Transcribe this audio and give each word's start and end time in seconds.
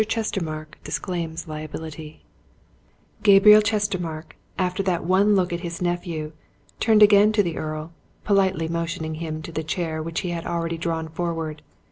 CHESTERMARKE 0.03 0.79
DISCLAIMS 0.83 1.47
LIABILITY 1.47 2.23
Gabriel 3.21 3.61
Chestermarke, 3.61 4.35
after 4.57 4.81
that 4.81 5.03
one 5.03 5.35
look 5.35 5.53
at 5.53 5.59
his 5.59 5.79
nephew, 5.79 6.31
turned 6.79 7.03
again 7.03 7.31
to 7.33 7.43
the 7.43 7.55
Earl, 7.59 7.91
politely 8.23 8.67
motioning 8.67 9.13
him 9.21 9.43
to 9.43 9.51
the 9.51 9.61
chair 9.63 10.01
which 10.01 10.21
he 10.21 10.31
had 10.31 10.47
already 10.47 10.79
drawn 10.79 11.07
forward. 11.07 11.61